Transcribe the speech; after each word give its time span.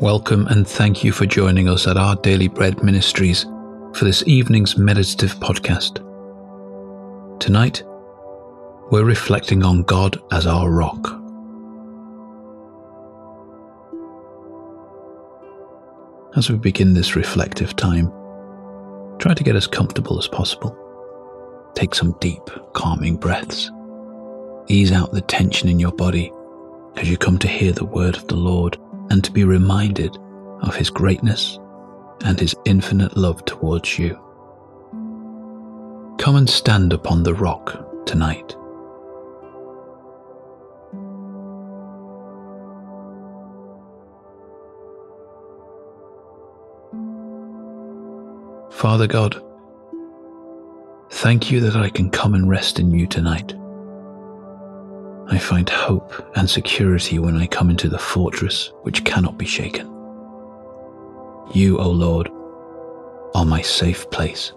Welcome 0.00 0.46
and 0.46 0.64
thank 0.64 1.02
you 1.02 1.10
for 1.10 1.26
joining 1.26 1.68
us 1.68 1.88
at 1.88 1.96
our 1.96 2.14
Daily 2.14 2.46
Bread 2.46 2.84
Ministries 2.84 3.44
for 3.94 4.04
this 4.04 4.22
evening's 4.28 4.78
meditative 4.78 5.34
podcast. 5.40 5.96
Tonight, 7.40 7.82
we're 8.92 9.04
reflecting 9.04 9.64
on 9.64 9.82
God 9.82 10.22
as 10.30 10.46
our 10.46 10.70
rock. 10.70 11.04
As 16.36 16.48
we 16.48 16.56
begin 16.58 16.94
this 16.94 17.16
reflective 17.16 17.74
time, 17.74 18.12
try 19.18 19.34
to 19.34 19.42
get 19.42 19.56
as 19.56 19.66
comfortable 19.66 20.16
as 20.16 20.28
possible. 20.28 20.78
Take 21.74 21.96
some 21.96 22.16
deep, 22.20 22.48
calming 22.72 23.16
breaths. 23.16 23.72
Ease 24.68 24.92
out 24.92 25.10
the 25.10 25.22
tension 25.22 25.68
in 25.68 25.80
your 25.80 25.90
body 25.90 26.32
as 26.94 27.10
you 27.10 27.16
come 27.16 27.40
to 27.40 27.48
hear 27.48 27.72
the 27.72 27.84
word 27.84 28.14
of 28.14 28.28
the 28.28 28.36
Lord 28.36 28.78
and 29.10 29.24
to 29.24 29.32
be 29.32 29.44
reminded 29.44 30.16
of 30.62 30.74
His 30.74 30.90
greatness 30.90 31.58
and 32.24 32.38
His 32.38 32.54
infinite 32.64 33.16
love 33.16 33.44
towards 33.44 33.98
you. 33.98 34.14
Come 36.18 36.36
and 36.36 36.48
stand 36.48 36.92
upon 36.92 37.22
the 37.22 37.34
rock 37.34 38.06
tonight. 38.06 38.54
Father 48.72 49.06
God, 49.08 49.42
thank 51.10 51.50
you 51.50 51.58
that 51.60 51.76
I 51.76 51.88
can 51.88 52.10
come 52.10 52.34
and 52.34 52.48
rest 52.48 52.78
in 52.78 52.92
you 52.92 53.06
tonight. 53.06 53.54
I 55.30 55.36
find 55.36 55.68
hope 55.68 56.14
and 56.36 56.48
security 56.48 57.18
when 57.18 57.36
I 57.36 57.46
come 57.46 57.68
into 57.68 57.88
the 57.88 57.98
fortress 57.98 58.72
which 58.82 59.04
cannot 59.04 59.36
be 59.36 59.44
shaken. 59.44 59.86
You, 61.52 61.78
O 61.78 61.90
Lord, 61.90 62.30
are 63.34 63.44
my 63.44 63.60
safe 63.60 64.10
place. 64.10 64.52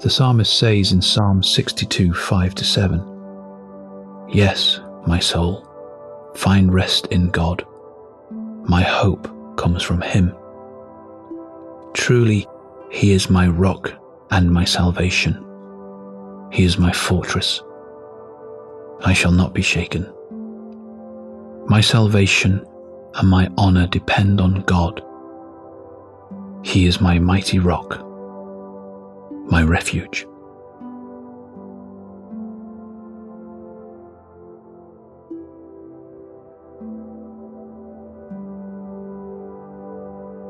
The 0.00 0.10
psalmist 0.10 0.58
says 0.58 0.92
in 0.92 1.00
Psalm 1.00 1.42
62 1.42 2.12
5 2.12 2.54
to 2.56 2.64
7 2.64 4.26
Yes, 4.28 4.80
my 5.06 5.20
soul, 5.20 5.64
find 6.34 6.74
rest 6.74 7.06
in 7.06 7.30
God. 7.30 7.64
My 8.68 8.82
hope 8.82 9.28
comes 9.56 9.82
from 9.82 10.00
Him. 10.00 10.34
Truly, 12.06 12.46
He 12.88 13.10
is 13.10 13.28
my 13.28 13.48
rock 13.48 13.92
and 14.30 14.48
my 14.48 14.64
salvation. 14.64 15.44
He 16.52 16.62
is 16.62 16.78
my 16.78 16.92
fortress. 16.92 17.60
I 19.04 19.12
shall 19.12 19.32
not 19.32 19.52
be 19.52 19.60
shaken. 19.60 20.08
My 21.66 21.80
salvation 21.80 22.64
and 23.16 23.28
my 23.28 23.50
honor 23.58 23.88
depend 23.88 24.40
on 24.40 24.62
God. 24.66 25.02
He 26.62 26.86
is 26.86 27.00
my 27.00 27.18
mighty 27.18 27.58
rock, 27.58 27.98
my 29.50 29.64
refuge. 29.64 30.28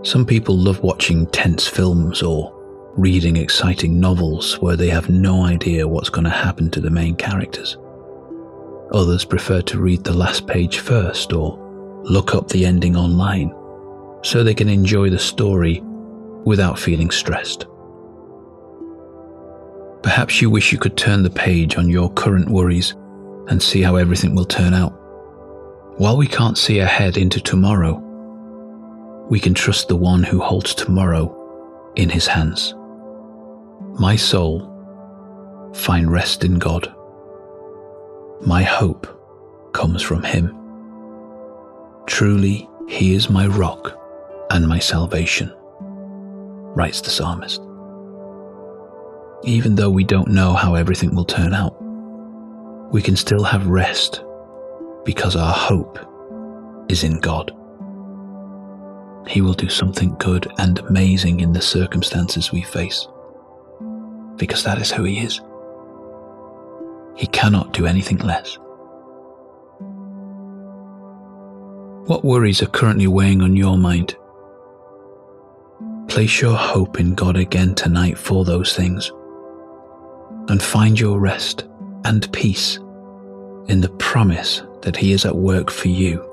Some 0.06 0.24
people 0.24 0.56
love 0.56 0.84
watching 0.84 1.26
tense 1.26 1.66
films 1.66 2.22
or 2.22 2.52
reading 2.96 3.36
exciting 3.36 3.98
novels 3.98 4.54
where 4.60 4.76
they 4.76 4.88
have 4.88 5.10
no 5.10 5.42
idea 5.42 5.88
what's 5.88 6.10
going 6.10 6.22
to 6.26 6.30
happen 6.30 6.70
to 6.70 6.80
the 6.80 6.90
main 6.90 7.16
characters. 7.16 7.76
Others 8.92 9.24
prefer 9.24 9.62
to 9.62 9.80
read 9.80 10.04
the 10.04 10.12
last 10.12 10.46
page 10.46 10.78
first 10.78 11.32
or 11.32 11.58
look 12.04 12.36
up 12.36 12.46
the 12.46 12.64
ending 12.64 12.94
online 12.94 13.52
so 14.22 14.44
they 14.44 14.54
can 14.54 14.68
enjoy 14.68 15.10
the 15.10 15.18
story 15.18 15.82
without 16.44 16.78
feeling 16.78 17.10
stressed. 17.10 17.66
Perhaps 20.04 20.40
you 20.40 20.50
wish 20.50 20.70
you 20.70 20.78
could 20.78 20.96
turn 20.96 21.24
the 21.24 21.30
page 21.30 21.78
on 21.78 21.90
your 21.90 22.12
current 22.12 22.48
worries 22.48 22.94
and 23.48 23.60
see 23.60 23.82
how 23.82 23.96
everything 23.96 24.36
will 24.36 24.44
turn 24.44 24.72
out. 24.72 24.92
While 25.98 26.16
we 26.16 26.28
can't 26.28 26.56
see 26.56 26.78
ahead 26.78 27.16
into 27.16 27.40
tomorrow, 27.40 28.05
we 29.28 29.40
can 29.40 29.54
trust 29.54 29.88
the 29.88 29.96
one 29.96 30.22
who 30.22 30.40
holds 30.40 30.74
tomorrow 30.74 31.32
in 31.96 32.08
his 32.08 32.26
hands. 32.26 32.74
My 33.98 34.14
soul, 34.14 34.72
find 35.74 36.10
rest 36.10 36.44
in 36.44 36.58
God. 36.58 36.92
My 38.40 38.62
hope 38.62 39.06
comes 39.72 40.02
from 40.02 40.22
him. 40.22 40.54
Truly, 42.06 42.68
he 42.88 43.14
is 43.14 43.28
my 43.28 43.46
rock 43.46 43.98
and 44.50 44.68
my 44.68 44.78
salvation, 44.78 45.52
writes 45.80 47.00
the 47.00 47.10
psalmist. 47.10 47.60
Even 49.42 49.74
though 49.74 49.90
we 49.90 50.04
don't 50.04 50.28
know 50.28 50.52
how 50.52 50.74
everything 50.74 51.14
will 51.14 51.24
turn 51.24 51.52
out, 51.52 51.76
we 52.92 53.02
can 53.02 53.16
still 53.16 53.42
have 53.42 53.66
rest 53.66 54.22
because 55.04 55.34
our 55.34 55.52
hope 55.52 55.98
is 56.88 57.02
in 57.02 57.18
God. 57.18 57.52
He 59.26 59.40
will 59.40 59.54
do 59.54 59.68
something 59.68 60.14
good 60.18 60.46
and 60.58 60.78
amazing 60.78 61.40
in 61.40 61.52
the 61.52 61.60
circumstances 61.60 62.52
we 62.52 62.62
face. 62.62 63.06
Because 64.36 64.62
that 64.64 64.78
is 64.78 64.90
who 64.90 65.04
He 65.04 65.18
is. 65.18 65.40
He 67.16 67.26
cannot 67.26 67.72
do 67.72 67.86
anything 67.86 68.18
less. 68.18 68.58
What 72.06 72.24
worries 72.24 72.62
are 72.62 72.66
currently 72.66 73.08
weighing 73.08 73.42
on 73.42 73.56
your 73.56 73.76
mind? 73.76 74.16
Place 76.08 76.40
your 76.40 76.56
hope 76.56 77.00
in 77.00 77.14
God 77.14 77.36
again 77.36 77.74
tonight 77.74 78.16
for 78.16 78.44
those 78.44 78.76
things 78.76 79.10
and 80.48 80.62
find 80.62 81.00
your 81.00 81.18
rest 81.18 81.64
and 82.04 82.32
peace 82.32 82.76
in 83.66 83.80
the 83.80 83.92
promise 83.98 84.62
that 84.82 84.96
He 84.96 85.10
is 85.10 85.24
at 85.24 85.34
work 85.34 85.70
for 85.70 85.88
you 85.88 86.24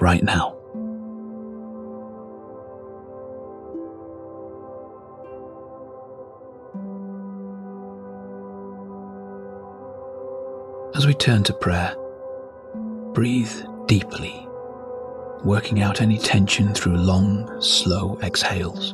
right 0.00 0.22
now. 0.22 0.59
As 11.00 11.06
we 11.06 11.14
turn 11.14 11.42
to 11.44 11.54
prayer, 11.54 11.96
breathe 13.14 13.64
deeply, 13.86 14.46
working 15.42 15.80
out 15.80 16.02
any 16.02 16.18
tension 16.18 16.74
through 16.74 16.98
long, 16.98 17.58
slow 17.62 18.18
exhales. 18.22 18.92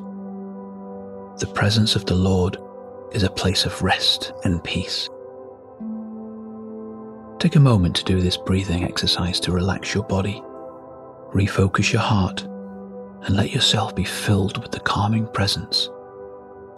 The 1.40 1.50
presence 1.52 1.96
of 1.96 2.06
the 2.06 2.14
Lord 2.14 2.58
is 3.10 3.24
a 3.24 3.28
place 3.28 3.66
of 3.66 3.82
rest 3.82 4.32
and 4.44 4.62
peace. 4.62 5.08
Take 7.40 7.56
a 7.56 7.60
moment 7.60 7.96
to 7.96 8.04
do 8.04 8.20
this 8.20 8.36
breathing 8.36 8.84
exercise 8.84 9.40
to 9.40 9.50
relax 9.50 9.92
your 9.92 10.04
body, 10.04 10.40
refocus 11.34 11.92
your 11.92 12.02
heart, 12.02 12.42
and 13.22 13.34
let 13.34 13.50
yourself 13.50 13.96
be 13.96 14.04
filled 14.04 14.62
with 14.62 14.70
the 14.70 14.78
calming 14.78 15.26
presence 15.26 15.88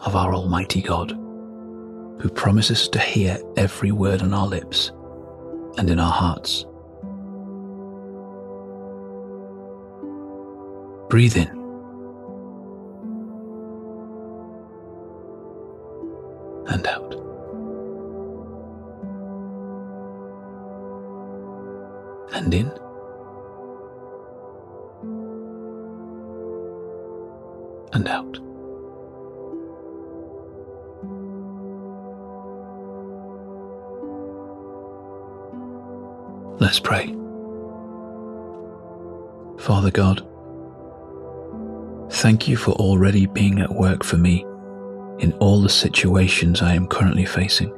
of 0.07 0.17
our 0.17 0.33
Almighty 0.33 0.81
God, 0.81 1.11
who 1.11 2.31
promises 2.35 2.89
to 2.89 2.99
hear 2.99 3.39
every 3.59 3.93
word 3.93 4.23
on 4.23 4.33
our 4.33 4.47
lips 4.47 4.91
and 5.79 5.89
in 5.91 6.01
our 6.01 6.11
hearts. 6.11 6.67
Breathe 11.09 11.37
in. 11.37 11.49
And 16.67 16.87
out. 16.87 17.15
And 22.35 22.53
in. 22.53 22.73
And 27.93 28.09
out. 28.09 28.48
Let's 36.61 36.81
pray. 36.81 37.07
Father 39.61 39.91
God, 39.91 40.27
thank 42.11 42.49
you 42.49 42.57
for 42.57 42.73
already 42.73 43.27
being 43.27 43.61
at 43.61 43.73
work 43.73 44.03
for 44.03 44.17
me 44.17 44.45
in 45.19 45.33
all 45.41 45.61
the 45.61 45.69
situations 45.69 46.63
I 46.63 46.75
am 46.75 46.87
currently 46.87 47.27
facing. 47.27 47.69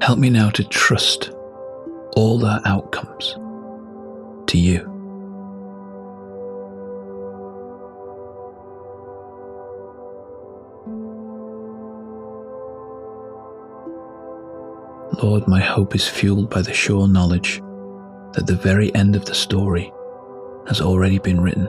Help 0.00 0.18
me 0.18 0.30
now 0.30 0.50
to 0.50 0.64
trust 0.64 1.30
all 2.16 2.38
their 2.38 2.60
outcomes 2.64 3.36
to 4.48 4.58
you. 4.58 4.91
Lord, 15.20 15.46
my 15.46 15.60
hope 15.60 15.94
is 15.94 16.08
fueled 16.08 16.48
by 16.48 16.62
the 16.62 16.72
sure 16.72 17.06
knowledge 17.06 17.60
that 18.32 18.46
the 18.46 18.56
very 18.56 18.94
end 18.94 19.14
of 19.14 19.24
the 19.24 19.34
story 19.34 19.92
has 20.66 20.80
already 20.80 21.18
been 21.18 21.40
written. 21.40 21.68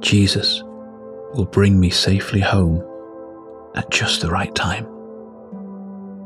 Jesus 0.00 0.62
will 1.34 1.48
bring 1.50 1.78
me 1.78 1.90
safely 1.90 2.40
home 2.40 2.84
at 3.74 3.90
just 3.90 4.20
the 4.20 4.30
right 4.30 4.54
time, 4.54 4.86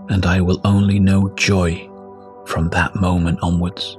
and 0.09 0.25
I 0.25 0.41
will 0.41 0.61
only 0.65 0.99
know 0.99 1.29
joy 1.37 1.89
from 2.47 2.69
that 2.71 2.95
moment 2.97 3.39
onwards. 3.43 3.99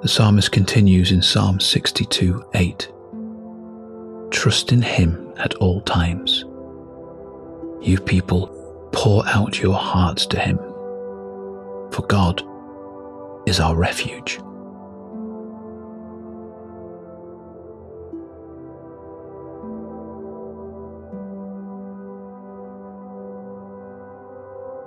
The 0.00 0.06
psalmist 0.06 0.52
continues 0.52 1.10
in 1.10 1.20
Psalm 1.20 1.58
62 1.58 2.44
8. 2.54 2.92
Trust 4.30 4.70
in 4.70 4.80
him 4.80 5.32
at 5.38 5.54
all 5.54 5.80
times. 5.80 6.44
You 7.82 7.98
people, 7.98 8.46
pour 8.92 9.26
out 9.26 9.60
your 9.60 9.74
hearts 9.74 10.24
to 10.26 10.38
him, 10.38 10.56
for 11.90 12.06
God 12.06 12.44
is 13.48 13.58
our 13.58 13.74
refuge. 13.74 14.38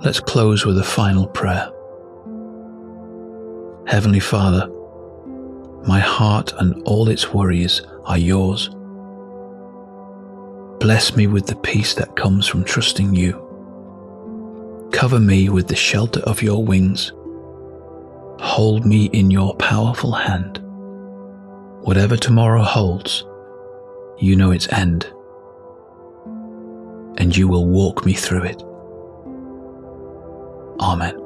Let's 0.06 0.22
close 0.22 0.66
with 0.66 0.78
a 0.78 0.86
final 0.86 1.28
prayer. 1.28 1.70
Heavenly 3.88 4.22
Father, 4.22 4.72
my 5.88 6.00
heart 6.00 6.54
and 6.58 6.82
all 6.84 7.10
its 7.10 7.34
worries 7.34 7.82
are 8.06 8.18
yours. 8.18 8.70
Bless 10.80 11.16
me 11.16 11.28
with 11.28 11.46
the 11.48 11.56
peace 11.58 11.94
that 11.96 12.16
comes 12.16 12.48
from 12.48 12.64
trusting 12.64 13.14
you. 13.14 13.34
Cover 14.92 15.20
me 15.20 15.50
with 15.50 15.68
the 15.68 15.76
shelter 15.76 16.20
of 16.22 16.42
your 16.42 16.64
wings. 16.64 17.12
Hold 18.40 18.86
me 18.86 19.06
in 19.14 19.30
your 19.32 19.56
powerful 19.56 20.12
hand. 20.12 20.60
Whatever 21.82 22.18
tomorrow 22.18 22.64
holds, 22.64 23.26
you 24.20 24.36
know 24.36 24.52
its 24.52 24.68
end, 24.72 25.06
and 27.18 27.36
you 27.36 27.48
will 27.48 27.68
walk 27.68 28.06
me 28.06 28.14
through 28.14 28.44
it. 28.44 28.62
Amen. 30.80 31.21